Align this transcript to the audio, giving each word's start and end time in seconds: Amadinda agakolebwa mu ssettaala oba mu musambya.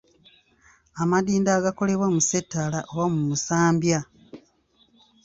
Amadinda 1.01 1.49
agakolebwa 1.57 2.07
mu 2.13 2.21
ssettaala 2.23 2.79
oba 2.91 3.05
mu 3.13 3.21
musambya. 3.29 3.99